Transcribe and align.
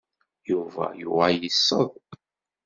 Yuba 0.51 0.85
yuɣal 1.01 1.35
yesseḍ. 1.43 1.89